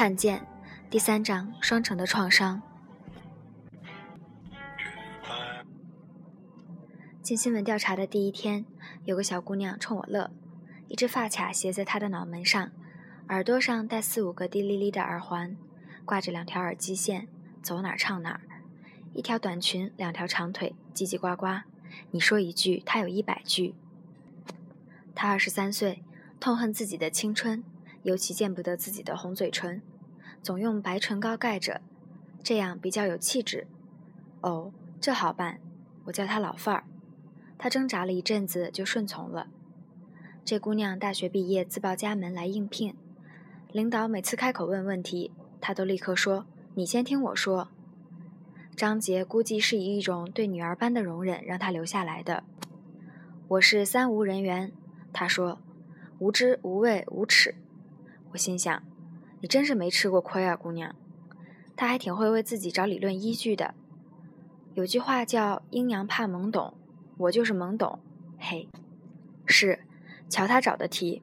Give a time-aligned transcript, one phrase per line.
[0.00, 0.46] 看见
[0.88, 2.62] 第三章双城的创伤。
[7.20, 8.64] 进新闻调查的第一天，
[9.04, 10.30] 有个小姑娘冲我乐，
[10.88, 12.72] 一只发卡斜在她的脑门上，
[13.28, 15.54] 耳朵上戴四五个滴哩哩的耳环，
[16.06, 17.28] 挂着两条耳机线，
[17.62, 18.40] 走哪儿唱哪儿。
[19.12, 21.60] 一条短裙，两条长腿，叽叽呱呱。
[22.12, 23.74] 你说一句，她有一百句。
[25.14, 26.02] 她二十三岁，
[26.40, 27.62] 痛恨自己的青春。
[28.02, 29.82] 尤其见不得自己的红嘴唇，
[30.42, 31.80] 总用白唇膏盖着，
[32.42, 33.66] 这样比较有气质。
[34.40, 35.60] 哦，这好办，
[36.04, 36.84] 我叫她老范儿。
[37.58, 39.48] 她挣扎了一阵子，就顺从了。
[40.44, 42.94] 这姑娘大学毕业，自报家门来应聘。
[43.70, 47.68] 领导每次开口问问题，她都立刻说：“你先听我说。”
[48.74, 52.42] 张杰估计是以一种对女儿般的容忍让她留下来的。
[53.46, 54.72] 我是三无人员，
[55.12, 55.58] 他说
[56.18, 57.54] ：“无知、无畏、无耻。”
[58.32, 58.82] 我心想，
[59.40, 60.94] 你真是没吃过亏啊，姑娘。
[61.76, 63.74] 他还挺会为自己找理论依据的。
[64.74, 66.74] 有句话叫“阴阳怕懵懂”，
[67.16, 67.98] 我就是懵懂。
[68.38, 68.68] 嘿，
[69.46, 69.80] 是，
[70.28, 71.22] 瞧他找的题。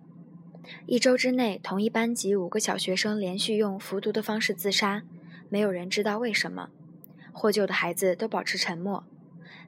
[0.86, 5.04] 一周之内，同一班级五个小学生连续用服毒的方式自杀，
[5.48, 6.70] 没有人知道为什么。
[7.32, 9.06] 获救的孩子都保持沉默。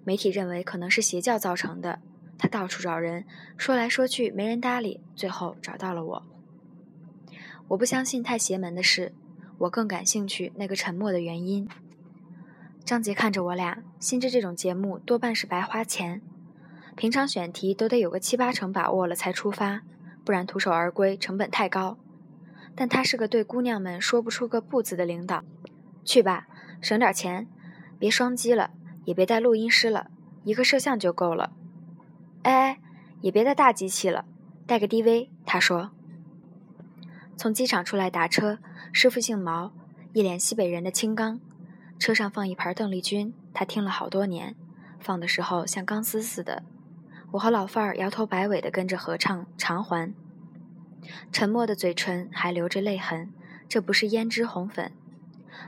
[0.03, 2.02] 媒体认为可能是邪教造成的。
[2.38, 3.25] 他到处找人，
[3.58, 6.25] 说来说去没人搭理，最后找到了我。
[7.70, 9.14] 我不相信太邪门的事，
[9.59, 11.67] 我更感兴趣那个沉默的原因。
[12.84, 16.20] 张杰看着我俩，心知这种节目多半是白花钱，
[16.95, 19.84] 平常选题都得有个七八成把握了才出发，
[20.25, 22.00] 不然徒手而归成本太高。
[22.73, 25.44] 但他是个对姑娘们说不出个不字的领导，
[26.03, 26.47] 去吧，
[26.81, 27.47] 省点钱，
[28.00, 28.72] 别双击了，
[29.06, 30.09] 也别带录音师了，
[30.44, 31.52] 一个摄像就够了。
[32.42, 32.80] 哎哎，
[33.22, 34.25] 也别带大机器了，
[34.66, 35.30] 带个 DV。
[35.45, 35.92] 他说。
[37.40, 38.59] 从机场出来打车，
[38.92, 39.72] 师傅姓毛，
[40.12, 41.40] 一脸西北人的清刚。
[41.97, 44.58] 车上放一盘邓丽君，他听了好多年，
[45.00, 46.63] 放的时候像钢丝似的。
[47.31, 50.08] 我和老范儿摇头摆尾的跟着合唱《偿还》，
[51.31, 53.31] 沉默的嘴唇还留着泪痕，
[53.69, 54.92] 这不是胭脂红粉。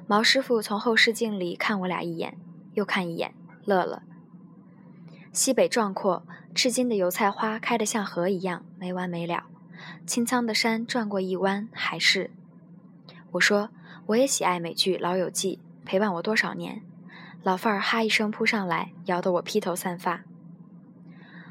[0.06, 2.38] 毛师傅从后视镜里看我俩一眼，
[2.74, 4.04] 又看一眼，乐了。
[5.32, 9.46] 西北壮阔，赤金的油菜花开得像河一样，没完没了。
[10.06, 12.32] 青苍的山转过一弯，还是
[13.32, 13.70] 我说，
[14.08, 16.82] 我也喜爱美剧《老友记》，陪伴我多少年。
[17.44, 20.24] 老范儿哈一声扑上来，摇得我披头散发。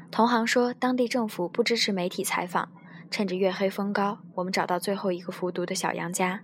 [0.09, 2.69] 同行说，当地政府不支持媒体采访。
[3.09, 6.39] 趁着月黑风高，我们找到最后一个服毒的小杨家。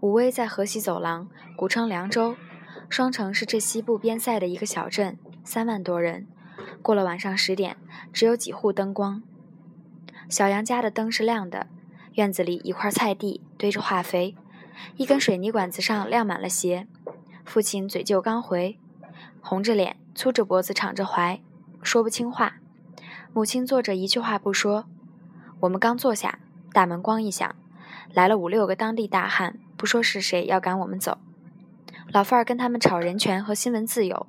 [0.00, 2.36] 武威在河西走廊，古称凉州。
[2.88, 6.26] 双城是这西部边塞的一个小镇，三万多人。
[6.80, 7.76] 过了晚上十点，
[8.14, 9.22] 只有几户灯光。
[10.28, 11.66] 小杨家的灯是亮的，
[12.14, 14.36] 院子里一块菜地堆着化肥，
[14.96, 16.86] 一根水泥管子上晾满了鞋。
[17.46, 18.78] 父亲嘴就刚回，
[19.40, 21.40] 红着脸，粗着脖子，敞着怀，
[21.82, 22.56] 说不清话。
[23.32, 24.84] 母亲坐着一句话不说。
[25.60, 26.38] 我们刚坐下，
[26.74, 27.56] 大门咣一响，
[28.12, 31.16] 来了五六个当地大汉，不说是谁，要赶我们走。
[32.12, 34.26] 老范儿跟他们吵人权和新闻自由，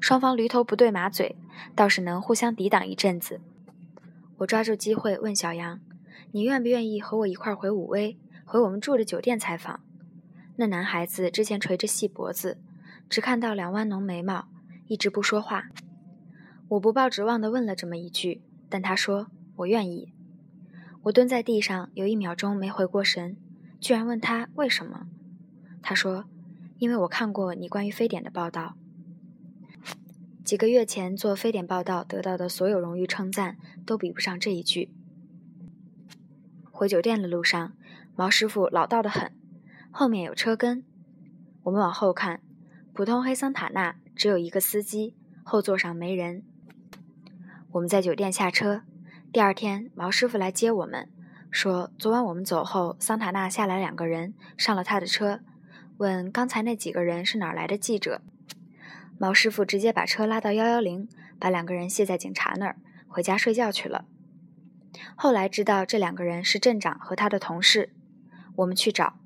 [0.00, 1.36] 双方驴头不对马嘴，
[1.76, 3.40] 倒是能互相抵挡一阵子。
[4.38, 5.80] 我抓住机会问小杨
[6.32, 9.80] ：“你愿不愿意和我一块回武威，回我们住的酒店采访？”
[10.56, 12.58] 那男孩子之前垂着细脖子，
[13.08, 14.48] 只看到两弯浓眉毛，
[14.88, 15.68] 一直不说话。
[16.68, 20.12] 我不抱指望的问了这么一句，但他说：“我愿意。”
[21.04, 23.36] 我蹲在地上，有一秒钟没回过神，
[23.80, 25.06] 居然问他为什么。
[25.80, 26.24] 他说
[26.78, 28.74] ：“因为我看过你关于非典的报道。”
[30.46, 34.92] 几个月前做非典报道得到的所有荣誉称赞都比不上这一句。
[36.70, 37.72] 回酒店的路上，
[38.14, 39.32] 毛师傅老道的很，
[39.90, 40.84] 后面有车跟。
[41.64, 42.40] 我们往后看，
[42.92, 46.44] 普通黑桑塔纳只有一个司机，后座上没人。
[47.72, 48.82] 我们在酒店下车，
[49.32, 51.10] 第二天毛师傅来接我们，
[51.50, 55.40] 说昨晚我们走后，桑塔纳下来两个人，上了他的车，
[55.96, 58.22] 问刚才那几个人是哪来的记者。
[59.18, 61.08] 毛师傅直接把车拉到幺幺零，
[61.38, 62.76] 把两个人卸在警察那儿，
[63.08, 64.04] 回家睡觉去了。
[65.14, 67.92] 后来知道这两个人是镇长和他的同事，
[68.56, 69.18] 我们去找，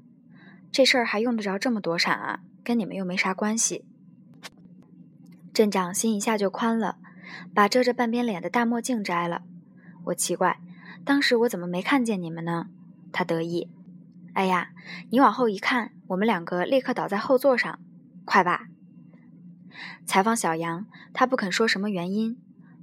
[0.71, 2.41] 这事儿还用得着这么躲闪啊？
[2.63, 3.85] 跟你们又没啥关系。
[5.53, 6.99] 镇长心一下就宽了，
[7.55, 9.43] 把遮着半边脸的大墨镜摘了。
[10.05, 10.61] 我奇怪，
[11.05, 12.69] 当时我怎么没看见你们呢？
[13.13, 13.69] 他得意，
[14.35, 14.71] 哎呀，
[15.11, 17.81] 你往后一看，我们两个立刻倒在后座上，
[18.25, 18.69] 快吧。
[20.05, 22.39] 采访小杨，他不肯说什么原因。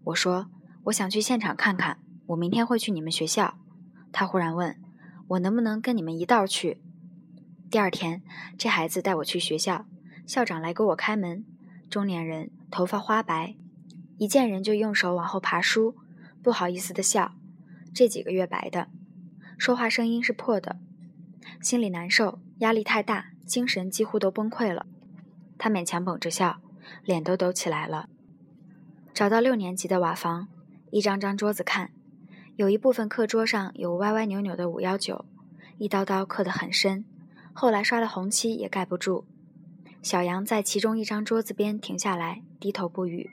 [0.05, 0.49] 我说
[0.85, 3.57] 我想去现场看看，我明天会去你们学校。
[4.11, 4.79] 他忽然问
[5.27, 6.81] 我能不能跟你们一道去。
[7.69, 8.23] 第二天，
[8.57, 9.85] 这孩子带我去学校，
[10.25, 11.43] 校长来给我开门，
[11.89, 13.55] 中年人，头发花白，
[14.17, 15.95] 一见人就用手往后爬梳，
[16.41, 17.35] 不好意思的笑，
[17.93, 18.87] 这几个月白的，
[19.57, 20.79] 说话声音是破的，
[21.61, 24.85] 心里难受，压力太大，精神几乎都崩溃了。
[25.57, 26.61] 他勉强绷着笑，
[27.03, 28.09] 脸都抖起来了。
[29.13, 30.47] 找到六年级的瓦房，
[30.91, 31.91] 一张张桌子看，
[32.55, 35.25] 有一部分课桌上有歪歪扭扭的五幺九，
[35.77, 37.03] 一刀刀刻得很深，
[37.53, 39.25] 后来刷了红漆也盖不住。
[40.03, 43.31] 小杨在其中一张桌子边停下来，低头不语。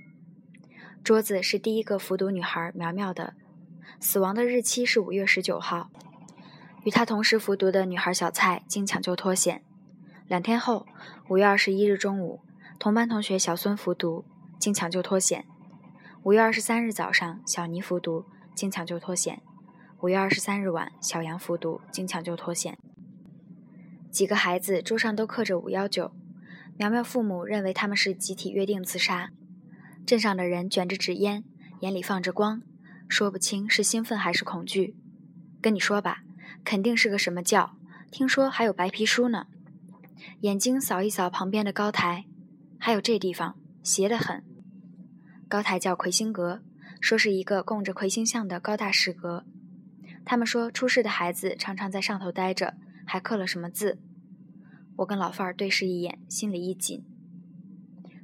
[1.04, 3.34] 桌子是第一个服毒女孩苗苗的，
[4.00, 5.90] 死亡的日期是五月十九号。
[6.82, 9.62] 与她同时服毒的女孩小蔡经抢救脱险。
[10.26, 10.86] 两天后，
[11.28, 12.40] 五月二十一日中午，
[12.78, 14.24] 同班同学小孙服毒，
[14.58, 15.46] 经抢救脱险。
[16.22, 19.42] 五月二十三日早上，小倪服毒，经抢救脱险。
[20.00, 22.76] 五月二十三日晚，小杨服毒，经抢救脱险。
[24.10, 26.12] 几个孩子桌上都刻着五幺九，
[26.76, 29.30] 苗苗父母认为他们是集体约定自杀。
[30.06, 31.42] 镇上的人卷着纸烟，
[31.80, 32.62] 眼里放着光，
[33.08, 34.94] 说不清是兴奋还是恐惧。
[35.62, 36.22] 跟你说吧，
[36.62, 37.76] 肯定是个什么教，
[38.10, 39.46] 听说还有白皮书呢。
[40.40, 42.26] 眼睛扫一扫旁边的高台，
[42.84, 44.44] 还有这地方邪得很。
[45.48, 46.60] 高台叫魁星阁，
[47.00, 49.46] 说是一个供着魁星像的高大石阁。
[50.22, 52.74] 他们说出事的孩子常常在上头待着，
[53.06, 53.98] 还刻了什么字。
[54.96, 57.02] 我跟老范儿对视一眼，心里一紧。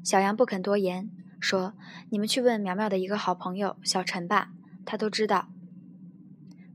[0.04, 1.08] 小杨不肯多言，
[1.40, 1.72] 说
[2.12, 4.52] ：“你们去问苗苗的一个好朋友小陈吧，
[4.84, 5.48] 他都知道。”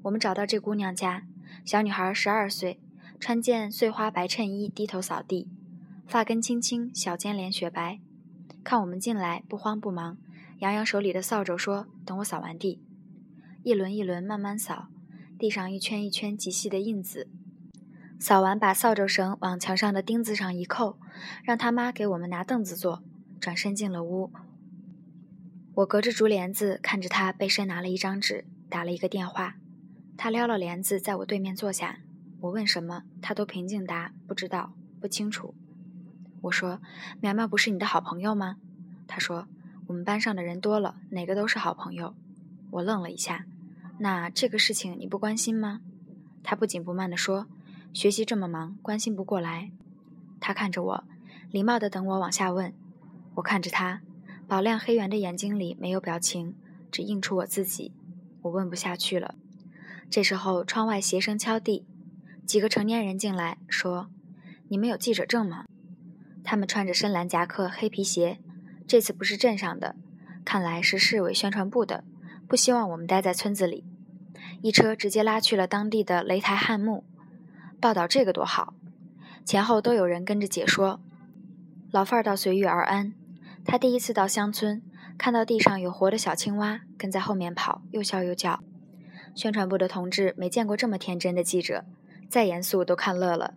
[0.02, 1.28] 我们找到这姑娘家，
[1.64, 2.80] 小女孩十二岁，
[3.20, 5.52] 穿件碎花白衬衣，低头扫地，
[6.08, 8.00] 发根青青，小尖脸雪白。
[8.64, 10.18] 看我们进来，不慌不忙。
[10.60, 12.82] 杨洋手里的扫帚说：“等我扫完地，
[13.64, 14.88] 一轮一轮慢慢扫，
[15.38, 17.28] 地上一圈一圈极细的印子。
[18.20, 20.98] 扫完，把扫帚绳往墙上的钉子上一扣，
[21.44, 23.04] 让他妈给我们拿凳子坐，
[23.40, 24.32] 转身进了屋。
[25.74, 29.56] 我隔着竹帘子看着他背身拿了一张纸，打了一个电话。
[30.16, 32.00] 他撩了帘子，在我对面坐下。
[32.40, 35.54] 我问什么，他都平静答：不知道，不清楚。
[36.46, 36.80] 我说：
[37.22, 38.58] 苗苗不是你的好朋友吗？
[39.08, 39.48] 他说。”
[39.88, 42.16] 我们班上的人多了，哪个都是好朋友。
[42.72, 43.46] 我愣了一下，
[44.00, 45.82] 那这个事情你不关心吗？
[46.42, 47.46] 他不紧不慢地说
[47.94, 49.70] ：“学习这么忙，关心不过来。”
[50.42, 51.04] 他看着我，
[51.52, 52.74] 礼貌地等我往下问。
[53.36, 54.02] 我看着他，
[54.48, 56.56] 宝亮黑圆的眼睛里没有表情，
[56.92, 57.92] 只映出我自己。
[58.42, 59.36] 我问不下去了。
[60.10, 61.86] 这时候，窗外鞋声敲地，
[62.48, 64.10] 几个成年人进来，说
[64.70, 65.66] ：“你们有记者证吗？”
[66.46, 68.40] 他们穿着深蓝夹克、黑皮鞋。
[68.88, 69.96] 这次不是镇上的，
[70.46, 72.04] 看来是市委宣传部的，
[72.48, 73.84] 不希望我们待在村子里。
[74.62, 77.04] 一车直接拉去了当地的擂台汉墓，
[77.82, 78.76] 报道这个多好。
[79.44, 81.02] 前后都有人跟着解说。
[81.92, 83.14] 老范儿倒随遇而安，
[83.66, 84.82] 他第一次到乡村，
[85.18, 88.62] 看到地上有活的小青蛙，跟在后面跑，又笑又叫。
[89.34, 91.86] 宣传部的同志没见过这么天真的记者，
[92.30, 93.56] 再严肃都看乐了。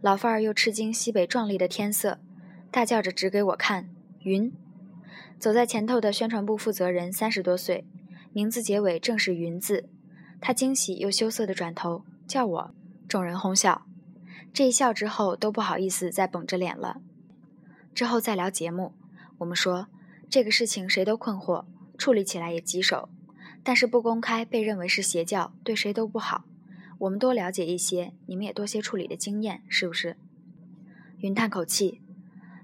[0.00, 2.18] 老范儿又吃惊西北壮丽的天色，
[2.70, 3.88] 大叫着指给我看。
[4.20, 4.52] 云，
[5.38, 7.84] 走在前头的宣传部负责人三十多岁，
[8.32, 9.88] 名字结尾正是“云”字。
[10.40, 12.74] 他惊喜又羞涩地转头叫我，
[13.08, 13.86] 众人哄笑。
[14.52, 17.00] 这一笑之后都不好意思再绷着脸了。
[17.94, 18.92] 之后再聊节目，
[19.38, 19.88] 我们说
[20.28, 21.64] 这个事情谁都困惑，
[21.96, 23.08] 处理起来也棘手，
[23.62, 26.44] 但是不公开被认为是邪教，对谁都不好。
[26.98, 30.16] 我们多了解一些，你们也多些处理的经验，是不是？
[31.18, 32.00] 云叹口气。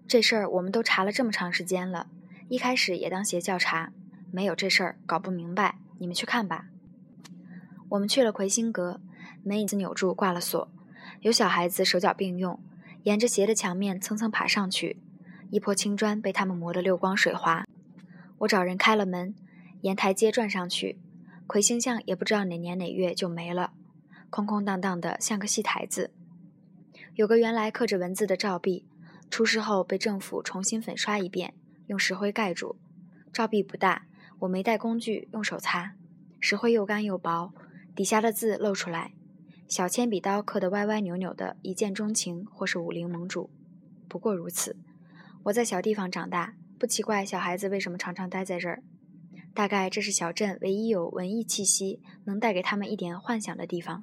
[0.08, 2.08] 这事儿我们都查了这么长时间了，
[2.48, 3.92] 一开始也当邪教查，
[4.30, 5.76] 没有这事儿搞不明白。
[5.98, 6.66] 你们去看吧。
[7.90, 9.00] 我们去了魁星阁，
[9.44, 10.68] 门椅子扭住挂了锁，
[11.20, 12.58] 有小孩子手脚并用，
[13.04, 14.98] 沿着斜的墙面蹭蹭爬上去，
[15.50, 17.64] 一坡青砖被他们磨得溜光水滑。
[18.38, 19.34] 我找人开了门，
[19.82, 20.98] 沿台阶转上去，
[21.46, 23.72] 魁星像也不知道哪年哪月就没了，
[24.32, 26.10] 空空荡荡的像个戏台子，
[27.16, 28.86] 有个原来刻着文字的照壁。
[29.28, 31.52] 出事后被政府重新粉刷一遍，
[31.88, 32.76] 用石灰盖住。
[33.30, 34.06] 照壁不大，
[34.38, 35.96] 我没带工具，用手擦。
[36.40, 37.52] 石灰又干又薄，
[37.94, 39.12] 底下的字露出来，
[39.68, 43.50] 小铅笔刀刻得歪歪扭扭的，一见钟情或是武林盟主，
[44.08, 44.78] 不过如此。
[45.42, 48.82] 我在小地方长大，不奇怪小孩子为什么常常待在这儿。
[49.52, 54.02] 大概这是小镇唯一有文艺气息，能带给他们一点幻想的地方。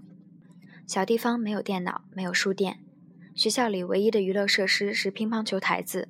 [0.89, 2.79] 小地方没有电脑，没有书店。
[3.35, 6.09] 学校里唯一的娱乐设施是乒乓球台子，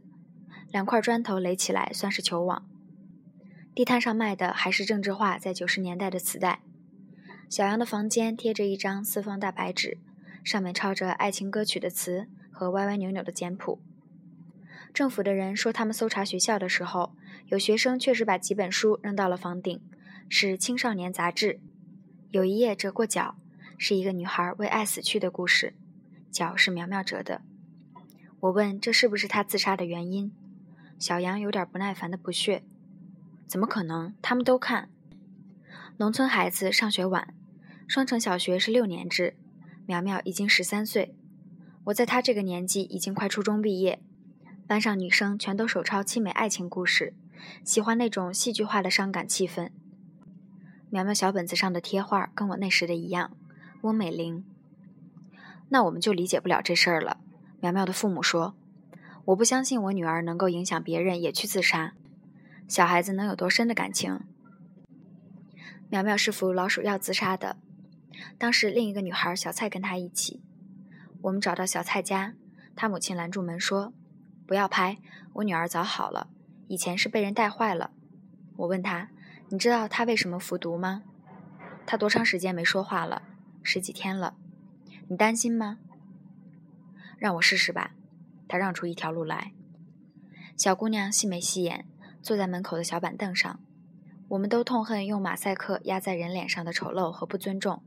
[0.72, 2.66] 两块砖头垒起来算是球网。
[3.76, 6.62] 地摊上卖的还是郑智化在九十年代的磁带。
[7.50, 9.98] 小杨的房间贴着一张四方大白纸，
[10.46, 13.82] 上面抄着爱情歌曲的词和歪歪扭扭的简谱。
[14.94, 17.14] 政府的人说，他们搜查学校的时候，
[17.48, 19.82] 有学生确实把几本书扔到了房顶，
[20.30, 21.60] 是青少年杂志。
[22.32, 23.36] 有一页折过角，
[23.82, 25.74] 是一个女孩为爱死去的故事，
[26.30, 27.42] 脚是苗苗折的。
[28.42, 30.34] 我问这是不是她自杀的原因，
[31.00, 32.62] 小杨有点不耐烦的不屑
[33.48, 34.14] ：“怎么可能？
[34.22, 34.90] 他们都看。
[35.96, 37.34] 农村孩子上学晚，
[37.88, 39.38] 双城小学是六年制，
[39.86, 41.16] 苗苗已经十三岁，
[41.86, 44.02] 我在她这个年纪已经快初中毕业。”
[44.68, 47.14] 班上女生全都手抄凄美爱情故事，
[47.64, 49.72] 喜欢那种戏剧化的伤感气氛。
[50.90, 53.32] 苗苗小本子上的贴画跟我那时的一样。
[53.82, 54.44] 翁美玲，
[55.70, 57.18] 那我们就理解不了这事儿了。
[57.62, 58.56] 苗苗的父母说
[59.26, 61.94] ：“我不相信我女儿能够影响别人也去自杀。
[62.68, 64.20] 小孩子能有多深的感情？”
[65.90, 67.58] 苗苗是服老鼠药自杀的，
[68.38, 70.42] 当时另一个女孩小蔡跟她一起。
[71.22, 72.34] 我们找到小蔡家，
[72.76, 73.94] 她母亲拦住门说。
[74.46, 74.98] 不要拍，
[75.34, 76.28] 我女儿早好了，
[76.68, 77.92] 以前是被人带坏了。
[78.58, 79.10] 我问她
[79.50, 81.04] ：“你知道她为什么服毒吗？”
[81.86, 83.22] 她多长时间没说话了？
[83.72, 84.34] 十几天了。
[85.10, 85.78] 你担心吗？
[87.20, 87.92] 让我试试吧。
[88.48, 89.52] 她让出一条路来。
[90.58, 91.86] 小姑娘细眉细眼，
[92.20, 93.60] 坐在门口的小板凳上。
[94.30, 97.84] 我们都痛恨用马赛克压在人脸上的丑陋和不尊重。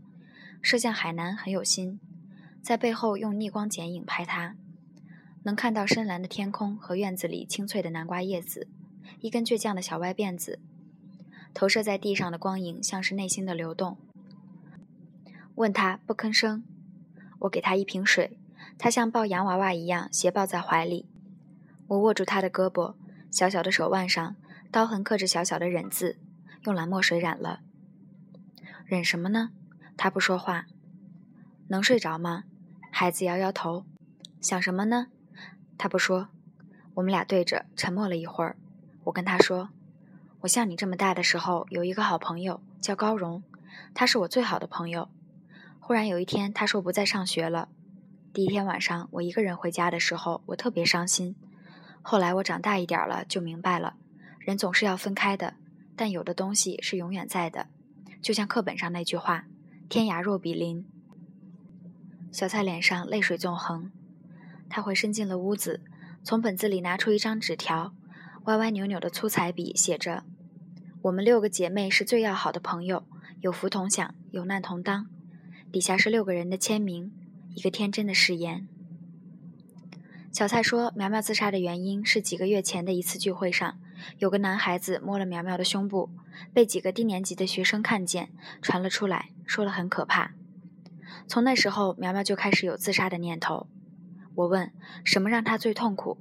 [0.60, 1.98] 摄像海南很有心，
[2.62, 4.54] 在背后用逆光剪影拍她。
[5.42, 8.68] 能看到深蓝的天空和院子里青翠的南瓜叶子，
[9.18, 10.60] 一根倔强的小歪辫子，
[11.52, 13.98] 投射在地上的光影像是内心的流动。
[15.56, 16.64] 问他不吭声，
[17.40, 18.38] 我给他一瓶水，
[18.78, 21.06] 他像抱洋娃娃一样斜抱在怀里。
[21.88, 22.94] 我握住他的胳膊，
[23.30, 24.36] 小小的手腕上
[24.70, 26.16] 刀痕刻着小小的忍字，
[26.64, 27.60] 用蓝墨水染了。
[28.86, 29.50] 忍什么呢？
[29.96, 30.66] 他不说话。
[31.68, 32.44] 能睡着吗？
[32.90, 33.84] 孩子摇摇头。
[34.40, 35.08] 想什么呢？
[35.76, 36.28] 他不说，
[36.94, 38.56] 我们俩对着沉默了一会儿。
[39.04, 39.68] 我跟他说
[40.42, 43.42] ：“我像你这么大的时候，有一个好朋友叫高荣，
[43.94, 45.08] 他是我最好的朋友。
[45.84, 47.68] 忽然有一天，他说不再上学了。
[48.32, 51.34] 第一天晚上，我一个人回家的时候，我特别伤心。
[52.02, 53.96] 后来我长大一点了，就明白了，
[54.38, 55.54] 人总是要分开的，
[55.96, 57.66] 但有的东西是永远在的，
[58.22, 59.46] 就像课本上那句话：
[59.88, 60.86] 天涯若比邻。”
[62.30, 63.90] 小蔡脸上泪水纵横。
[64.70, 65.82] 他回身进了屋子，
[66.22, 67.92] 从本子里拿出一张纸条，
[68.44, 70.22] 歪歪扭扭的粗彩笔写着
[71.02, 73.04] ：“我们六个姐妹是最要好的朋友，
[73.40, 75.08] 有福同享，有难同当。”
[75.72, 77.10] 底下是六个人的签名，
[77.54, 78.68] 一个天真的誓言。
[80.30, 83.78] 小蔡说，苗苗自杀的原因是几个月前的一次聚会上，
[84.18, 86.10] 有个男孩子摸了苗苗的胸部，
[86.52, 90.32] 被几个低年级的学生看见，传了出来，说了很可怕。
[91.26, 93.66] 从那时候，苗苗就开始有自杀的念头。
[94.34, 94.72] 我问
[95.04, 96.18] 什么让他最痛苦？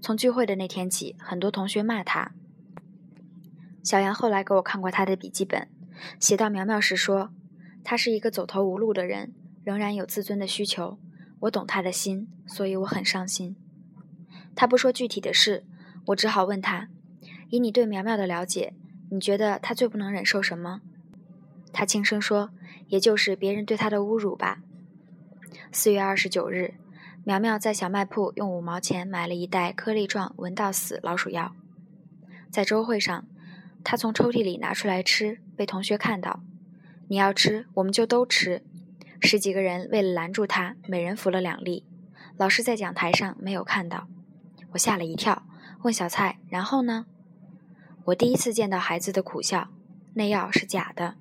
[0.00, 2.30] 从聚会的那天起，很多同学骂他。
[3.82, 5.68] 小杨后来给我看过他的笔记本，
[6.20, 7.32] 写到苗苗时说
[7.84, 10.98] ：“他是一个走投无路的人，仍然有自尊的需求。
[11.40, 13.54] 我懂他的心，所以我很伤心。”
[14.56, 15.64] 他不说具体的事，
[16.06, 16.88] 我只好问他
[17.50, 18.72] ：“以你对苗苗的了解，
[19.10, 20.80] 你觉得他最不能忍受什么？”
[21.72, 22.50] 他轻声说
[22.88, 24.62] ：“也就是别人对他的侮辱吧。”
[25.70, 26.74] 四月二十九日。
[27.26, 31.56] 苗苗在小卖铺用五毛钱买了一袋颗粒状闻到死老鼠药，
[32.50, 33.24] 在周会上，
[33.82, 36.42] 他从抽屉里拿出来吃，被同学看到。
[37.08, 38.62] 你要吃，我们就都吃。
[39.20, 41.84] 十几个人为了拦住他，每人服了两粒。
[42.36, 44.08] 老师在讲台上没有看到，
[44.72, 45.46] 我吓了一跳，
[45.82, 47.06] 问小蔡：“然后呢？”
[48.06, 49.68] 我第一次见到孩子的苦笑，
[50.14, 51.14] 那药是假的。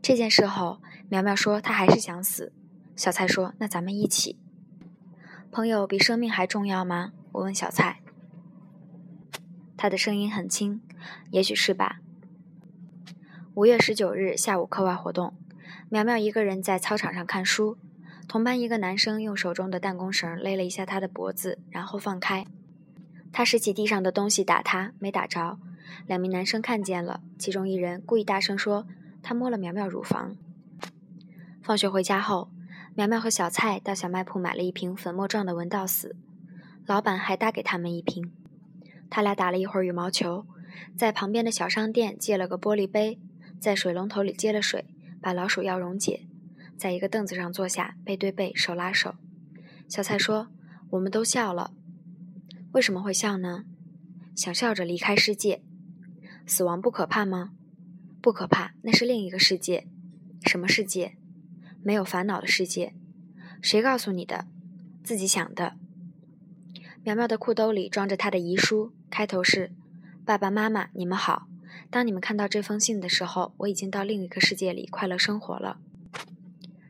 [0.00, 2.52] 这件事后，苗苗说她还是想死。
[2.94, 4.38] 小蔡说：“那咱们一起。”
[5.52, 7.12] 朋友比生命还重要吗？
[7.32, 8.00] 我问小蔡。
[9.76, 10.80] 他的声音很轻，
[11.30, 12.00] 也许是吧。
[13.56, 15.32] 五月十九日下午课外活动，
[15.88, 17.78] 苗苗一个人在操场上看书，
[18.28, 22.44] 同班一个男生用手中的弹弓绳勒了一下她的脖子，然后放开。
[23.32, 25.58] 他拾起地上的东西打他，没打着。
[26.06, 28.86] 两名男生看见了，其中一人故意大声说
[29.24, 30.36] ：“他摸了苗苗乳房。”
[31.64, 32.50] 放学回家后。
[32.94, 36.14] 苗苗和小蔡到小卖铺买了一瓶粉末状的闻到死，
[36.84, 38.30] 老板还搭给他们一瓶。
[39.08, 40.44] 他俩打了一会儿羽毛球，
[40.94, 43.18] 在旁边的小商店借了个玻璃杯，
[43.60, 44.86] 在水龙头里接了水，
[45.20, 46.26] 把老鼠药溶解，
[46.76, 49.14] 在一个凳子上坐下，背对背，手拉手。
[49.88, 50.48] 小蔡说
[50.90, 51.72] ：“我们都笑了，
[52.72, 53.64] 为什么会笑呢？
[54.34, 55.62] 想笑着离开世界。
[56.46, 57.52] 死亡不可怕吗？
[58.20, 59.86] 不可怕，那是另一个世界。
[60.44, 61.16] 什么世界？”
[61.82, 62.94] 没有烦恼的世界。
[63.62, 64.46] 谁告诉你的？
[65.02, 65.76] 自己想的。
[67.04, 69.72] 苗苗的裤兜里装着她的遗书，开头是
[70.26, 71.46] ：“爸爸妈妈，你们好。
[71.90, 75.78] 当你们看到这封信的时候，我已经到另一个世界里快乐生活了。”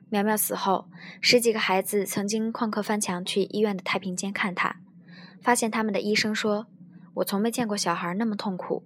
[0.09, 0.89] 苗苗死后，
[1.21, 4.77] 十几个孩子曾经旷课翻墙去医院的太平间看她，
[5.41, 6.69] 发现他们的医生说
[7.15, 8.85] ：“我从没见过小孩那么痛苦。”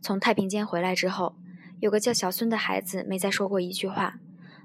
[0.00, 1.36] 从太平间回来之后，
[1.80, 4.20] 有个叫小孙的孩子没再说过一句话。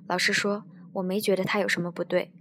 [0.08, 2.32] 老师说：“我没觉得他有什么不对。”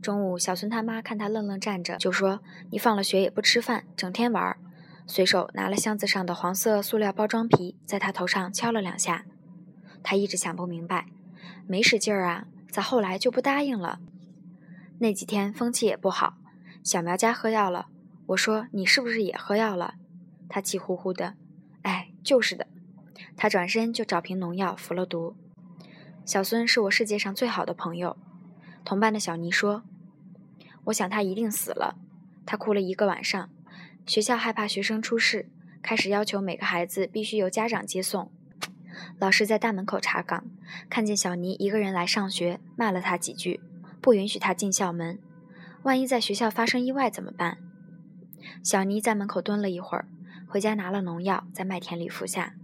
[0.00, 4.56] 中午，小孙他妈看他愣愣站着，就说：“你放了学也不吃饭，整天玩。”
[5.14, 9.26] 随手拿了箱子上的黄色塑料包装皮，在他头上敲了两下。
[10.02, 11.04] 他一直想不明白。
[11.66, 14.00] 没使劲儿啊，咋后来就不答应了？
[15.00, 16.38] 那几天风气也不好，
[16.82, 17.88] 小苗家喝药了。
[18.28, 19.96] 我说你是不是也喝药了？
[20.48, 21.34] 他气呼呼的，
[21.82, 22.66] 哎，就是的。
[23.36, 25.36] 他转身就找瓶农药服了毒。
[26.24, 28.16] 小孙是我世界上最好的朋友。
[28.82, 29.82] 同伴的小妮说
[30.84, 31.98] ：“我想他一定死了。”
[32.46, 33.50] 他哭了一个晚上。
[34.06, 35.48] 学校害怕学生出事，
[35.80, 38.30] 开始要求每个孩子必须由家长接送。
[39.18, 40.44] 老师在大门口查岗，
[40.90, 43.60] 看见小尼一个人来上学，骂了他几句，
[44.00, 45.18] 不允许他进校门。
[45.84, 47.58] 万一在学校发生意外怎么办？
[48.62, 50.06] 小尼在门口蹲了一会儿，
[50.46, 52.54] 回家拿了农药，在麦田里服下。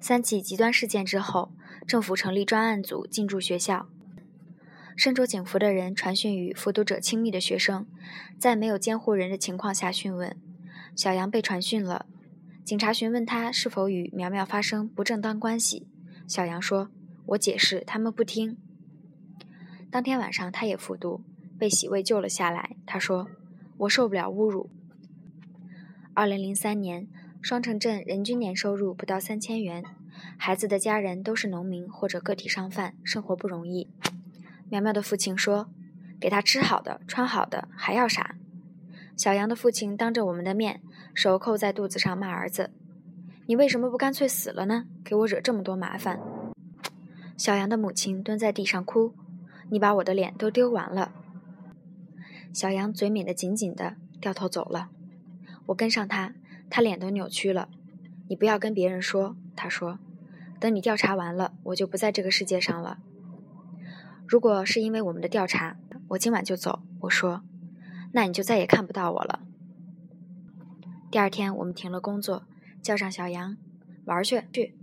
[0.00, 1.52] 三起极端事件之后，
[1.86, 3.88] 政府成立专案组进驻学校，
[4.96, 7.86] 身着警服的人传讯与服毒者亲密的学生，
[8.38, 10.36] 在没有监护人的情况下讯问。
[10.94, 12.06] 小杨被传讯了。
[12.64, 15.88] 警察询问他是否与苗苗发生不正当关系，
[16.28, 16.90] 小杨说
[17.26, 18.56] ：“我解释，他们不听。”
[19.90, 21.24] 当天晚上，他也服毒，
[21.58, 22.76] 被洗胃救了下来。
[22.86, 23.28] 他说
[23.78, 24.70] ：“我受不了侮辱。”
[26.14, 27.08] 二零零三年，
[27.40, 29.82] 双城镇人均年收入不到三千元，
[30.36, 33.88] 孩子的家人都是农民或者个体商贩，生活不容易。
[34.72, 35.68] 苗苗的父亲说
[36.18, 38.36] ：“给他吃好的，穿好的，还要啥？”
[39.18, 40.80] 小杨的父亲当着我们的面。
[41.12, 42.70] 手扣在肚子上骂儿子
[43.44, 44.86] ：“你为什么不干脆死了呢？
[45.04, 46.18] 给我惹这么多麻烦。”
[47.36, 49.12] 小杨的母亲蹲在地上哭
[49.68, 51.12] ：“你把我的脸都丢完了。”
[52.54, 54.88] 小杨嘴抿得紧紧的，掉头走了。
[55.66, 56.32] 我跟上他，
[56.70, 57.68] 他脸都扭曲了。
[58.30, 59.98] “你不要跟别人说。”他说
[60.58, 63.00] ，“等你调查完了，我就不在这个世界上了。”
[64.32, 65.76] 如果是因为我们的调查，
[66.08, 66.80] 我今晚就走。
[67.00, 67.42] 我说
[68.12, 69.40] ：“那你就再也看不到我了。”
[71.12, 72.46] 第二天，我们停了工作，
[72.80, 73.58] 叫上小杨
[74.06, 74.74] 玩去去。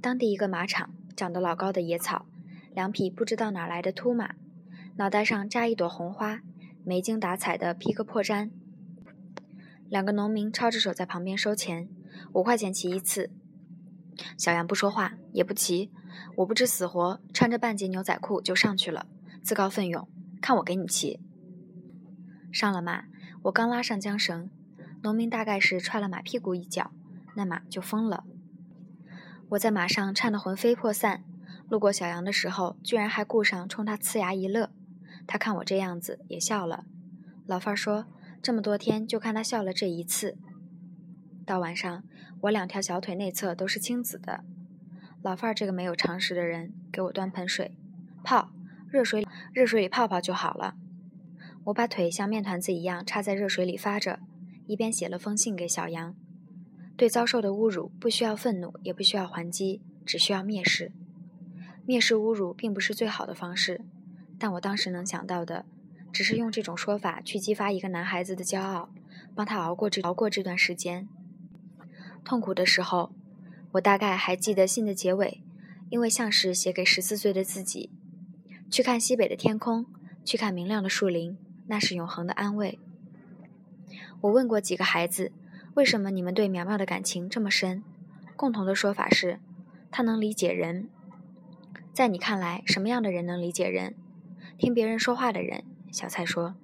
[0.00, 2.24] 当地一个马场，长得老高的野草，
[2.72, 4.34] 两匹不知道哪来的秃马，
[4.96, 6.40] 脑袋上扎一朵红花，
[6.82, 8.48] 没精打采的披个破毡。
[9.90, 11.86] 两个农民抄着手在旁边收钱，
[12.32, 13.28] 五块钱骑一次。
[14.36, 15.90] 小杨不说话，也不骑，
[16.36, 19.06] 我不知死活，穿着半截牛仔裤就上去了，
[19.42, 20.08] 自告奋勇，
[20.40, 21.20] 看我给你骑。
[22.52, 23.04] 上了马，
[23.42, 24.50] 我刚拉上缰绳。
[25.02, 26.90] 农民大概是踹了马屁股一脚，
[27.34, 28.24] 那马就疯了。
[29.50, 31.24] 我在马上颤得魂飞魄散，
[31.68, 34.70] 路过小杨的时候，居然还顾上冲他呲牙一乐。
[35.26, 36.84] 他看我这样子，也笑了。
[37.46, 38.04] 老范说，
[38.42, 40.36] 这么多天就看他笑了这一次。
[41.50, 42.04] 到晚上，
[42.42, 44.44] 我两条小腿内侧都是青紫的。
[45.20, 47.76] 老范儿这个没有常识的人，给我端盆水，
[48.22, 48.52] 泡
[48.88, 50.76] 热水，热水里泡泡就好了。
[51.64, 54.20] 我把腿像面团子一样插在热水里发着。
[54.68, 56.14] 一边写了封信给小杨，
[56.96, 60.92] 对遭受的侮辱不需要愤怒，也不需要还击，只需要蔑视。
[61.84, 63.80] 蔑视侮辱并不是最好的方式，
[64.38, 65.64] 但我当时能想到的，
[66.12, 68.90] 只是用这种说法去激发一个男孩子的骄傲，
[69.34, 71.08] 帮他熬过这熬过这段时间。
[72.24, 73.12] 痛苦的时候，
[73.72, 75.42] 我大概还记得信的结尾，
[75.88, 77.90] 因为像是写给十四岁的自己。
[78.70, 79.86] 去看西北的天空，
[80.24, 82.78] 去看明亮的树林，那是永恒的安慰。
[84.20, 85.32] 我问过几个孩子，
[85.74, 87.82] 为什么你们对苗苗的感情这么深？
[88.36, 89.40] 共同的说法是，
[89.90, 90.88] 他能理解人。
[91.92, 93.96] 在你看来，什么样的人能理解人？
[94.56, 95.64] 听别人说话的人。
[95.90, 96.54] 小蔡说，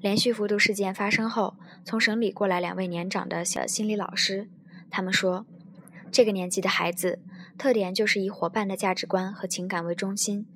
[0.00, 4.48] 连续服毒事件发生后，从省里过来两位年长的小心理老师，
[4.90, 5.46] 他们说，
[6.12, 7.20] 这个年纪的孩子
[7.58, 10.46] 特点就是以伙伴的价值观和情感为中心。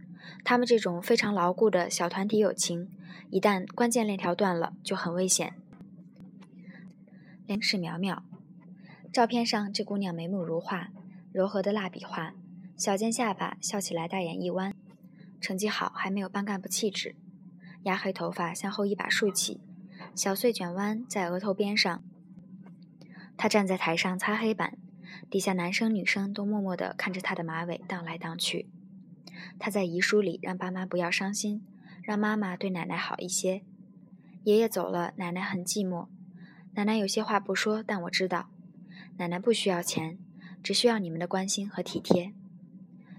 [0.44, 2.90] 他们这种非常牢固的小团体友情，
[3.30, 5.54] 一旦关键链条断了，就很危险。
[7.60, 8.22] 是苗苗，
[9.10, 10.90] 照片上这姑娘眉目如画，
[11.32, 12.34] 柔和的蜡笔画，
[12.76, 14.74] 小尖下巴，笑起来大眼一弯，
[15.40, 17.16] 成绩好还没有班干部气质，
[17.84, 19.60] 压黑头发向后一把竖起，
[20.14, 22.02] 小碎卷弯在额头边上。
[23.36, 24.76] 他站在台上擦黑板，
[25.30, 28.68] 底下男生女生都默默地看着他的马尾荡来荡去。
[29.58, 31.64] 他在遗书里让爸妈不要伤心，
[32.02, 33.62] 让妈妈对奶奶好一些。
[34.44, 36.08] 爷爷走了，奶奶很寂寞。
[36.74, 38.50] 奶奶有些话不说，但我知道，
[39.16, 40.18] 奶奶不需要钱，
[40.62, 42.32] 只需要你们的关心和体贴。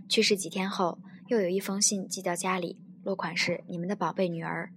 [0.08, 2.78] 去世几天后，又有一封信寄到家里，
[3.10, 4.72] 落款是“你们的宝贝女儿”。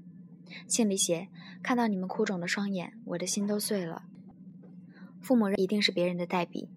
[0.66, 1.28] 信里写
[1.62, 4.04] ：“看到你们哭肿的双眼，我的心都碎了。”
[5.20, 6.70] 父母一定是别人的代笔，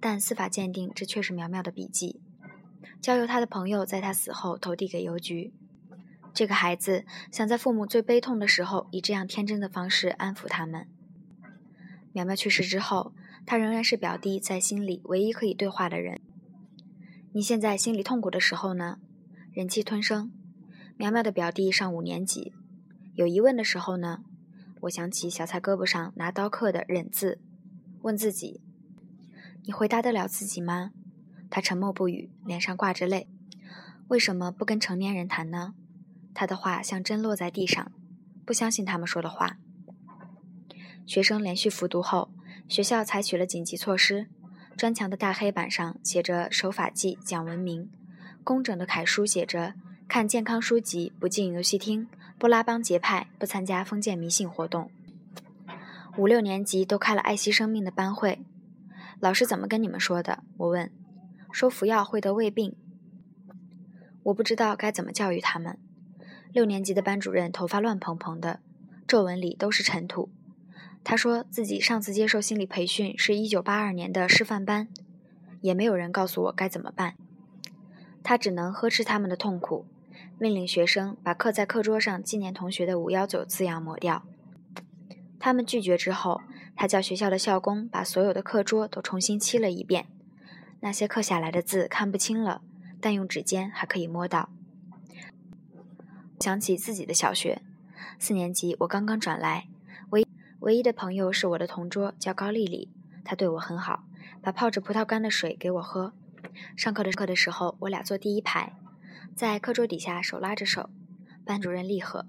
[0.00, 2.22] 但司法鉴定这却是苗苗的笔迹，
[3.02, 5.52] 交由他的朋友在他死后投递给邮局。
[6.32, 10.88] 这个孩子想在父母最悲痛的时候，以这样天真的方式安抚他们。
[12.14, 13.12] 苗苗去世之后，
[13.44, 16.22] 他仍然是表弟在心里唯一可以对话的人。
[17.34, 18.98] 你现在心里痛苦的时候呢？
[19.52, 20.32] 忍气吞声。
[20.96, 22.52] 苗苗的表弟上五年级，
[23.14, 24.22] 有疑问的时候呢？
[24.82, 27.40] 我想起小蔡胳膊上拿刀刻的“忍”字。
[28.02, 28.60] 问自己
[29.64, 30.90] ：“你回答得了自己吗？”
[31.50, 33.28] 他沉默不语，脸上挂着泪。
[34.08, 35.74] 为什么不跟成年人谈呢？
[36.34, 37.92] 他的话像针落在地上，
[38.44, 39.58] 不相信他们说的话。
[41.06, 42.30] 学生连续复读后，
[42.68, 44.28] 学校采取了紧急措施。
[44.76, 47.90] 砖墙的大黑板上写着“守法纪，讲文明”，
[48.42, 49.74] 工整的楷书写着
[50.12, 52.06] “看健康书籍，不进游戏厅，
[52.38, 54.90] 不拉帮结派，不参加封建迷信活动”。
[56.18, 58.44] 五六年级都开了爱惜生命的班会，
[59.20, 60.42] 老师怎么跟你们说的？
[60.58, 60.92] 我问。
[61.50, 62.76] 说服药会得胃病。
[64.24, 65.78] 我不知道该怎么教育他们。
[66.52, 68.60] 六年级的班主任头发乱蓬蓬的，
[69.08, 70.28] 皱纹里都是尘土。
[71.02, 74.88] 他说自己上次接受心理培训是一九八二年的师范班，
[75.62, 77.14] 也没有人告诉我该怎么办。
[78.22, 79.86] 他只能呵斥他们的痛苦，
[80.42, 84.24] 命令学生把刻在课桌上纪念同学的“五幺九”字样抹掉。
[85.38, 86.40] 他们拒绝之后，
[86.74, 90.08] 他叫学校的校工把所有的课桌都重新漆了一遍。
[90.80, 92.60] 那些刻下来的字看不清了，
[93.00, 94.48] 但用指尖还可以摸到。
[96.40, 97.62] 想起自己的小学，
[98.18, 99.68] 四年级我刚刚转来，
[100.10, 100.26] 唯
[100.58, 102.88] 唯一的朋友是我的同桌，叫高丽丽。
[103.24, 104.02] 她对我很好，
[104.42, 106.12] 把泡着葡萄干的水给我喝。
[106.76, 108.74] 上课的课的时候，我俩坐第一排，
[109.34, 110.90] 在课桌底下手拉着手。
[111.44, 112.26] 班主任厉喝：“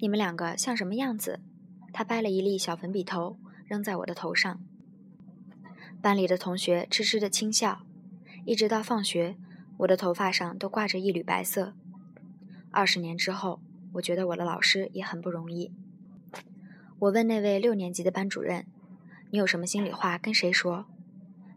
[0.00, 1.40] 你们两个像什么样子？”
[1.92, 4.60] 他掰了一粒小粉笔头，扔在我的头上。
[6.02, 7.82] 班里的同学痴痴的轻笑，
[8.44, 9.36] 一直到放学，
[9.78, 11.74] 我的头发上都挂着一缕白色。
[12.70, 13.60] 二十年之后，
[13.94, 15.72] 我觉得我的老师也很不容易。
[16.98, 18.66] 我问那位六年级的班主任
[19.30, 20.86] ：“你有什么心里话跟谁说？”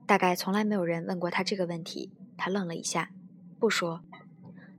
[0.05, 2.11] 大概从来没有人问过他这个问题。
[2.37, 3.11] 他愣了一下，
[3.59, 4.03] 不说。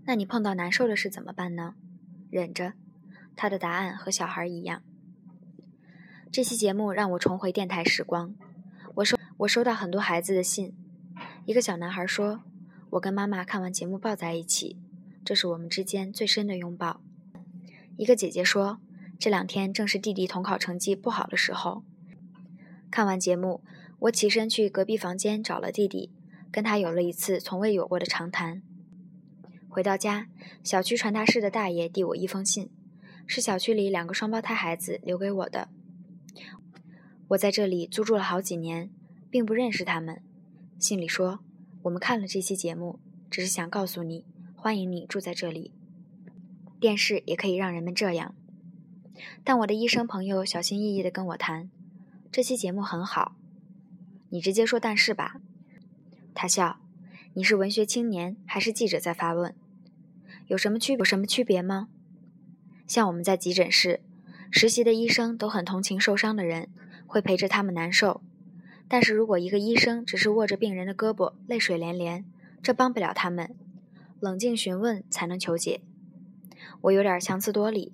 [0.07, 1.75] 那你碰到难受的事怎么办呢？
[2.31, 2.75] 忍着。
[3.35, 4.83] 他的答案和小孩一样。
[6.33, 8.35] 这期节目让我重回电台时光。
[8.95, 10.75] 我收我收到很多孩子的信。
[11.45, 12.45] 一个小男孩说
[12.91, 14.79] ：“我跟妈妈看完节目抱在一起，
[15.25, 17.01] 这是我们之间最深的拥抱。”
[17.99, 18.79] 一个姐姐说
[19.19, 21.83] ：“这两天正是弟弟统考成绩不好的时候。”
[22.91, 23.63] 看完节目，
[23.99, 26.13] 我起身去隔壁房间找了弟弟，
[26.51, 28.63] 跟他有了一次从未有过的长谈。
[29.77, 30.27] 回到家，
[30.65, 32.71] 小区传达室的大爷递我一封信，
[33.27, 35.69] 是小区里两个双胞胎孩子留给我的。
[37.29, 38.89] 我在这里租住了好几年，
[39.29, 40.23] 并不认识他们。
[40.79, 41.41] 信里说，
[41.83, 42.99] 我们看了这期节目，
[43.31, 45.75] 只是想告诉你，欢迎你住在这里。
[46.81, 48.35] 电视也可以让人们这样。
[49.45, 51.69] 但我的医生朋友小心翼翼地跟我谈，
[52.33, 53.37] 这期节目很好。
[54.31, 55.37] 你直接说但是吧。
[56.33, 56.81] 他笑。
[57.35, 59.55] 你是文学青年还是记者在发问？
[60.47, 61.89] 有什么区有什么区别吗？
[62.87, 64.01] 像我们在急诊室
[64.51, 66.69] 实习的医生都很同情受伤的人。
[67.09, 68.21] 会陪着他们难受，
[68.89, 72.25] 但是如果一个医生只是握着病人的胳膊，泪水连连，
[72.61, 73.55] 这帮不了他们。
[74.19, 75.83] 冷静询问才能求解。
[76.81, 77.93] 我有点强词夺理，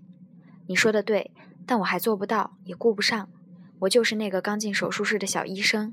[0.66, 1.30] 你说的对，
[1.66, 3.28] 但我还做不到，也顾不上。
[3.80, 5.92] 我就是那个刚进手术室的小医生。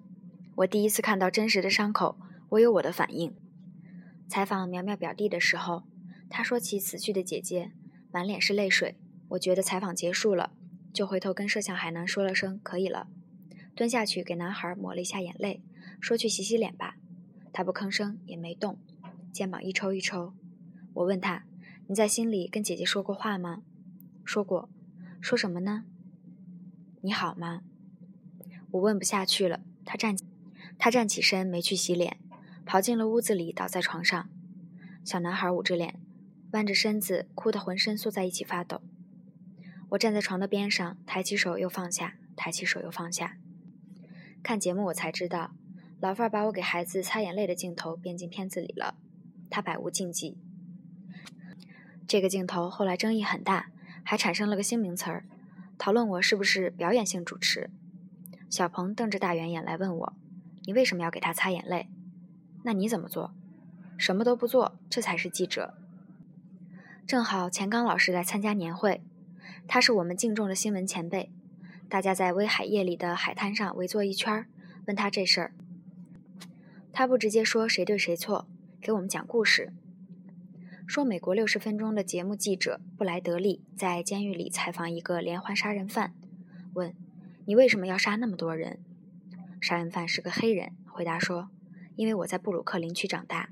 [0.56, 2.18] 我第一次看到真实的伤口，
[2.52, 3.36] 我有我的反应。
[4.30, 5.84] 采访苗苗表弟的时候，
[6.30, 7.72] 他说起死去的姐姐，
[8.12, 8.96] 满脸是泪水。
[9.30, 10.52] 我觉得采访结束了。
[10.94, 13.08] 就回头跟摄像海南说了声“可以了”，
[13.76, 15.62] 蹲下去给男孩抹了一下眼泪，
[16.00, 16.98] 说去洗洗脸吧。
[17.54, 18.80] 他不吭声，也没动，
[19.32, 20.34] 肩膀一抽一抽。
[20.94, 21.46] 我问他
[21.88, 23.62] ：“你在心里跟姐姐说过话吗？”
[24.26, 24.70] 说过。
[25.22, 25.86] 说什么呢？
[27.02, 27.62] 你好吗？
[28.72, 29.62] 我问不下去了。
[29.86, 30.26] 他站起，
[30.78, 32.18] 他站起身，没去洗脸，
[32.66, 34.30] 跑进了屋子里，倒在床上。
[35.06, 36.00] 小男孩捂着脸，
[36.52, 38.82] 弯着身子，哭得浑身缩在一起发抖。
[39.90, 43.38] 我站在床的边上，抬起手又放下，抬起手又放下。
[44.42, 45.52] 看节目我才知道，
[46.00, 48.96] 老范儿把我给孩子擦眼泪的镜头编进片子里了，
[49.50, 50.38] 他百无禁忌。
[52.08, 53.72] 这个镜头后来争议很大，
[54.04, 55.26] 还产生了个新名词儿，
[55.78, 57.70] 讨论我是不是表演性主持。
[58.50, 60.14] 小鹏瞪着大圆眼来问我
[60.66, 61.88] ：“你为什么要给他擦眼泪？
[62.64, 63.36] 那你怎么做？
[63.98, 65.76] 什么都不做，这才是记者。”
[67.10, 69.02] 正好钱刚老师来参加年会，
[69.68, 71.32] 他是我们敬重的新闻前辈，
[71.90, 74.46] 大家在威海夜里的海滩上围坐一圈，
[74.86, 75.52] 问他这事儿。
[76.94, 78.48] 他不直接说谁对谁错，
[78.80, 79.74] 给我们讲故事。
[80.86, 86.14] 说美国六十分钟的节目记者布莱德利在监狱里采访一个连环杀人犯，
[86.76, 86.94] 问
[87.46, 88.78] ：“你为什么要杀那么多人？”
[89.60, 91.50] 杀人犯是个黑人，回答说
[91.98, 93.50] ：“因为我在布鲁克林区长大。”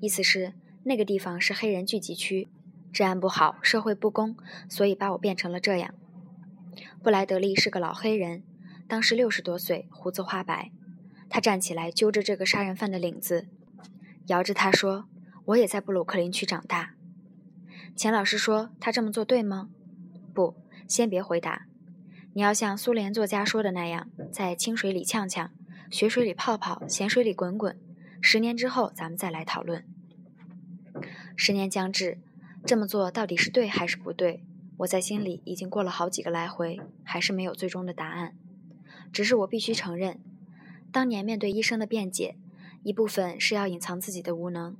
[0.00, 2.48] 意思是那个地方是黑人聚集区，
[2.92, 4.36] 治安不好，社会不公，
[4.68, 5.94] 所以把我变成了这样。
[7.02, 8.42] 布莱德利是个老黑人，
[8.86, 10.70] 当时六十多岁，胡子花白。
[11.30, 13.48] 他站起来，揪着这个杀人犯的领子，
[14.26, 15.06] 摇着他说
[15.46, 16.92] ：“我也在布鲁克林区长大。”
[17.96, 19.70] 钱老师说：“他这么做对吗
[20.34, 20.54] ？”“不，
[20.86, 21.66] 先别回答。
[22.34, 25.50] 你要像苏联作家说的那样，在清水里呛呛，
[25.90, 27.78] 雪水里泡泡，咸水里滚滚。
[28.20, 29.84] 十年之后，咱们再来讨论。”
[31.34, 32.18] 十年将至，
[32.64, 34.44] 这么做到底是对还是不对？
[34.78, 38.34] 我在心里已经过了好几个来回，还是没有最终的答案。
[39.12, 40.20] 只是我必须承认。
[40.90, 42.36] 当年面对医生的辩解，
[42.82, 44.76] 一部分是要隐藏自己的无能。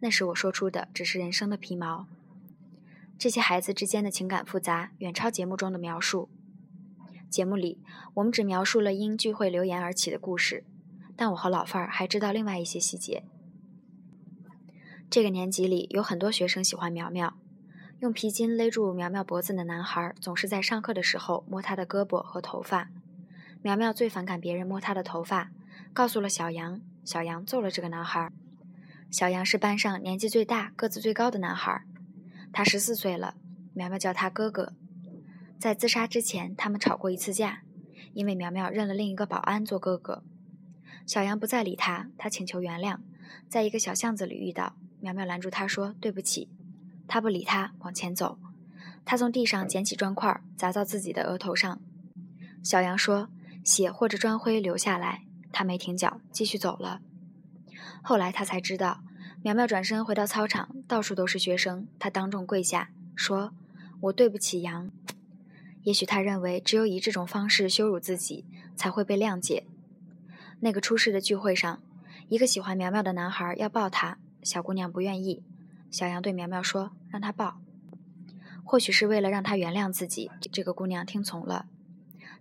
[0.00, 2.06] 那时我说出的只是人生的皮毛。
[3.18, 6.28] 这些孩子之间的情感复杂，远超节目中的描述。
[7.28, 7.78] 节目里
[8.14, 10.64] 我们只描述了因聚会留言而起的故事，
[11.16, 13.22] 但我和老范儿还知道另外一些细节。
[15.10, 17.34] 这个年级里有很多学生喜欢苗苗，
[17.98, 22.90] 用皮筋勒住苗苗脖子的男孩总是在上课的时候摸她的胳膊和头发。
[23.60, 25.50] 苗苗最反感别人摸她的头发，
[25.92, 26.80] 告诉了小杨。
[27.02, 28.30] 小杨揍了这个男孩。
[29.10, 31.82] 小杨是班上年纪最大、个子最高的男孩，
[32.52, 33.34] 他十四岁了。
[33.74, 34.74] 苗苗叫他哥哥。
[35.58, 37.62] 在自杀之前，他们吵过一次架，
[38.12, 40.22] 因为苗苗认了另一个保安做哥哥。
[41.04, 42.98] 小杨不再理他，他请求原谅，
[43.48, 46.48] 在一个小巷子里遇到苗苗，拦住他说：“对不起。”
[47.08, 48.38] 他不理他，往前走。
[49.04, 51.80] 他从地上捡起砖块，砸到自己的额头上。
[52.62, 53.28] 小杨说。
[53.62, 57.02] 血或者砖灰流下来，他没停脚，继续走了。
[58.02, 59.02] 后来他才知道，
[59.42, 61.86] 苗苗转身回到操场，到处都是学生。
[61.98, 63.52] 他当众跪下，说
[64.00, 64.90] ：“我对不起杨。”
[65.84, 69.66] 也许他认为，只有以这种方式羞辱自己，才会被谅解。
[70.60, 71.82] 那个出事的聚会上，
[72.28, 75.42] 一个喜欢苗苗的男孩要抱她，小姑娘不愿意。
[75.90, 77.60] 小杨对苗苗说：“让她抱。”
[78.64, 81.66] 或许是为了让她原谅自己，这个姑娘听从了。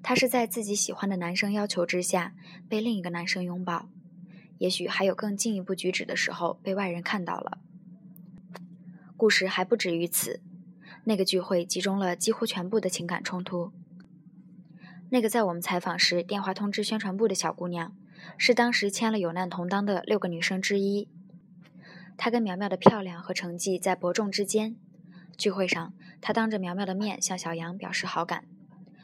[0.01, 2.33] 她是在自己喜欢的男生要求之下
[2.69, 3.89] 被另一个男生拥抱，
[4.59, 7.57] 也许还有更进一步举止的时候被外人看到了。
[9.17, 10.39] 故事还不止于此，
[11.03, 13.71] 那个聚会集中了几乎全部的情感冲突。
[15.09, 17.93] 那个在我们采访时电话通知宣传部的小姑娘，
[18.37, 21.09] 是当时签了有难同当的六个女生之一。
[22.21, 24.75] 她跟苗苗的漂亮和成绩在伯仲之间。
[25.37, 28.43] 聚会上，她当着苗苗的面向小杨表示好感。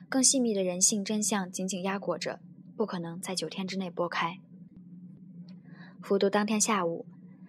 [0.10, 2.42] 更细密的人性真相紧紧压裹着，
[2.76, 4.40] 不可能在九天之内拨开。
[6.04, 7.06] 复读当天下午，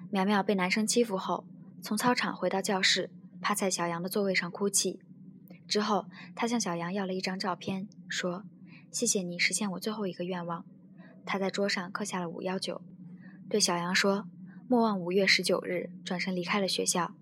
[0.09, 1.45] 苗苗被男生欺负后，
[1.83, 5.01] 从操场回到教室，趴在小杨的座位上哭泣。
[5.67, 8.45] 之后，他向小杨要了一张照片，说
[8.93, 10.65] ：“谢谢你实现我最后一个愿望。”
[11.27, 12.81] 他在桌上刻下了五幺九，
[13.51, 14.29] 对小杨说
[14.69, 17.15] ：“莫忘五月十九日。”转身离开了学校。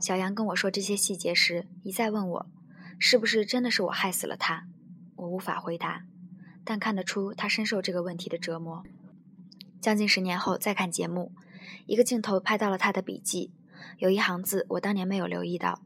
[0.00, 2.46] 小杨跟我说这些细节时，一再问我。
[2.98, 4.66] 是不是真的是我害死了他？
[5.16, 6.04] 我无法回答，
[6.64, 8.84] 但看得出他深受这个问题的折磨。
[9.80, 11.32] 将近十年后再看节目，
[11.86, 13.50] 一个镜头拍到了他的笔记，
[13.98, 15.82] 有一行字我当年没有留意到：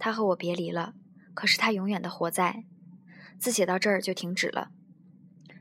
[0.00, 0.94] 他和我别离了，
[1.34, 2.64] 可是他永远的活在。
[3.38, 4.70] 字写到这儿就停止了。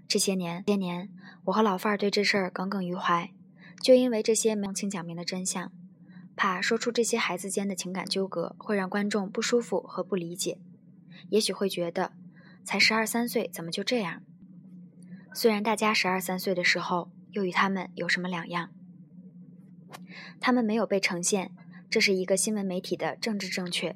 [0.08, 1.10] 这些年，些年，
[1.46, 3.32] 我和老范儿对这事儿耿耿于怀，
[3.82, 5.72] 就因为这些没有清讲明的真相，
[6.36, 10.60] 怕说出这些孩子间的情感纠葛会让观众不舒服和不理解。
[11.30, 12.14] 也许会觉得，
[12.64, 14.22] 才十二三岁，怎么就这样？
[15.34, 18.70] 虽然大家十二三岁的时候，又与他们有什么两样？
[20.40, 21.52] 他们没有被呈现，
[21.90, 23.96] 这是一个新闻媒体的政治正确。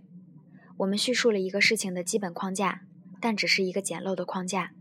[0.78, 2.82] 我们叙述了一个事情的基本框架，
[3.22, 4.72] 但只是一个简陋的框架，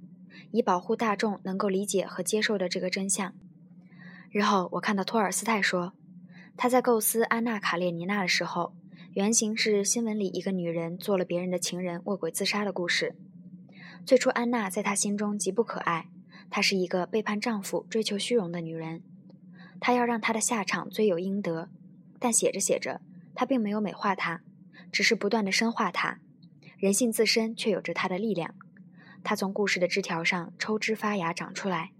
[0.51, 3.35] 以保护大众能够理解和接受的这个真相。
[4.35, 5.93] 日后我看到托尔斯泰说，
[6.57, 8.75] 他在构思《安娜·卡列尼娜》的时候。
[9.13, 13.15] 原型是新闻里一个女人做了别人的情人卧轨自杀的故事。
[14.05, 16.09] 最初，安娜在他心中极不可爱，
[16.51, 19.05] 她是一个背叛丈夫、追求虚荣的女人。
[19.79, 21.69] 她要让她的下场罪有应得，
[22.19, 23.01] 但写着写着，
[23.37, 24.41] 她并没有美化她，
[24.91, 26.19] 只是不断的深化她。
[26.77, 28.57] 人性自身却有着它的力量。
[29.23, 31.93] 她从故事的枝条上抽枝发芽长出来，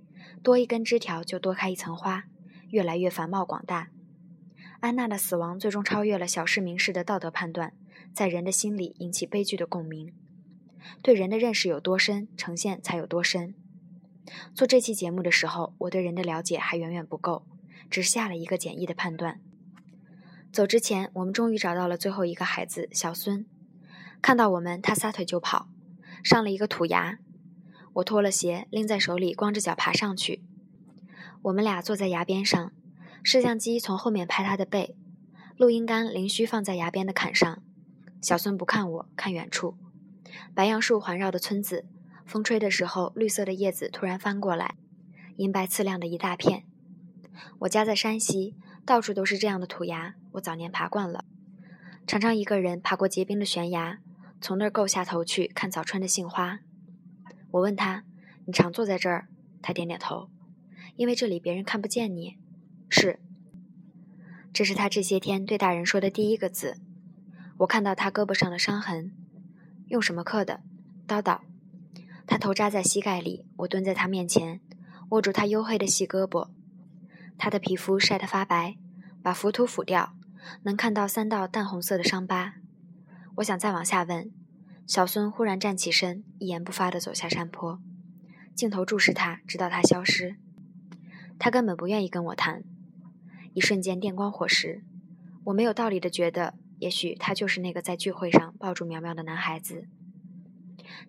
[0.45, 2.25] 多一根枝条就多开一层花，
[2.69, 3.89] 越来越繁茂广大。
[4.81, 7.73] 安娜的死亡最终超越了小市民式的道德判断，
[8.13, 10.13] 在人的心里引起悲剧的共鸣。
[11.01, 13.55] 对人的认识有多深，呈现才有多深。
[14.55, 17.47] 做这期节目的时候，我对人的了解还远远不够，
[17.89, 19.41] 只下了一个简易的判断。
[20.53, 23.47] 走之前，我们终于找到了最后一个孩子小孙。
[24.21, 25.71] 看到我们，他撒腿就跑，
[26.23, 27.19] 上了一个土崖。
[27.95, 30.43] 我脱了鞋，拎在手里，光着脚爬上去。
[31.43, 32.73] 我们俩坐在崖边上。
[33.23, 34.95] 摄像机从后面拍他的背，
[35.57, 37.63] 录音杆连续放在崖边的坎上。
[38.21, 39.79] 小孙不看我，看远处，
[40.55, 41.87] 白杨树环绕的村子，
[42.27, 44.75] 风吹的时候，绿色的叶子突然翻过来，
[45.37, 46.67] 银白刺亮的一大片。
[47.61, 48.55] 我家在山西，
[48.85, 51.25] 到处都是这样的土崖，我早年爬惯了，
[52.07, 54.01] 常常一个人爬过结冰的悬崖，
[54.39, 56.61] 从那儿够下头去看早春的杏花。
[57.55, 58.03] 我问他
[58.47, 59.29] ：“你常坐在这儿？”
[59.63, 60.29] 他点点头，
[60.97, 62.37] 因为这里别人看不见你。
[62.89, 63.21] 是，
[64.53, 66.79] 这是他这些天对大人说的第一个字。
[67.59, 69.13] 我看到他胳膊上的伤痕，
[69.87, 70.63] 用什么刻的？
[71.07, 71.43] 叨叨。
[72.27, 74.61] 他头扎在膝盖里，我蹲在他面前，
[75.11, 76.49] 握住他黝黑的细胳膊。
[77.39, 78.77] 他的皮肤晒得发白，
[79.23, 80.17] 把浮土抚掉，
[80.65, 82.55] 能看到三道淡红色的伤疤。
[83.37, 84.33] 我想再往下问，
[84.87, 87.81] 小孙忽然站起身，一言不发地走下山坡。
[88.55, 90.37] 镜头注视他，直到他消失。
[91.39, 92.63] 他根本不愿意跟我谈。
[93.55, 94.85] 一瞬间电光火石，
[95.45, 99.87] 我没有道理的觉得，也许他就是那个在聚会上抱住苗苗的男孩子。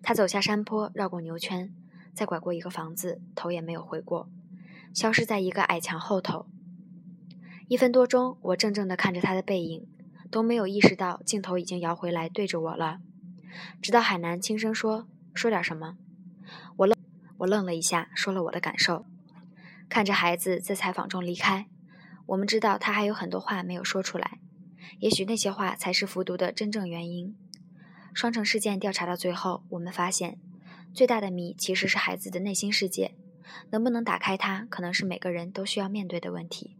[0.02, 1.70] 他走下山坡，绕过牛圈，
[2.14, 4.30] 再拐过一个房子，头也没有回过，
[4.94, 6.46] 消失在一个矮墙后头。
[7.68, 9.86] 一分多钟，我怔怔地看着他的背影，
[10.30, 13.00] 都没有意识到镜头已经摇回来对着我了。
[13.80, 15.96] 直到海南轻声说：“说点什么。”
[16.76, 16.96] 我愣，
[17.38, 19.04] 我愣了一下，说了我的感受。
[19.88, 21.66] 看着孩子在采访中离开。
[22.26, 24.40] 我们知道他还有很多话没有说出来，
[24.98, 27.36] 也许那些话才是服毒的真正原因。
[28.12, 30.38] 双城事件调查到最后，我们发现
[30.92, 33.14] 最大的谜其实是孩子的内心世界，
[33.70, 36.76] 能不能打开它，可能是每个人都需要面对的问题。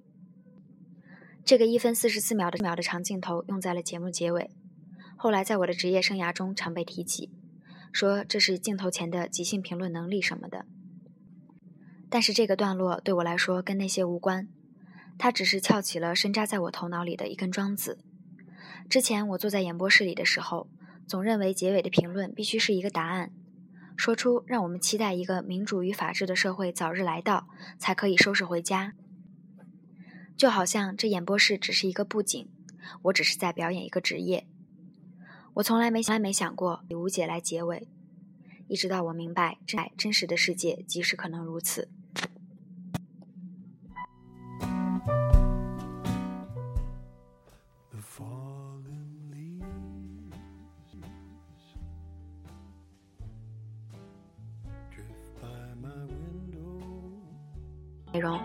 [1.45, 4.51] 这个一分四十四秒的秒的长镜头用在了节目结尾，
[5.17, 7.31] 后来在我的职业生涯中常被提起，
[7.93, 10.67] 说这是镜头前的即兴评论能力什么的。
[12.09, 14.49] 但是这个段落对我来说跟那些无关。
[15.19, 17.99] 它只是翘起了深扎在我头脑里的一根桩子。
[18.91, 20.69] 之前我坐在演播室里的时候，
[21.07, 23.33] 总认为结尾的评论必须是一个答案，
[23.97, 27.49] 说出让我们期待一个民主与法治的社会早日来到，
[27.79, 28.93] 才可以收拾回家。
[30.37, 32.47] 就好像这演播室只是一个布景，
[33.05, 34.47] 我只是在表演一个职业。
[35.57, 37.89] 我从来没从来没想过以无解来结尾，
[38.69, 41.89] 一直到我明白真真实的世界即使可能如此。
[58.13, 58.39] 内容，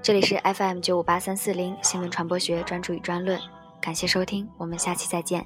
[0.00, 3.40] 这里是 FM 九五八三四零新闻传播学专注与专论，
[3.80, 5.44] 感谢收听，我们下期再见。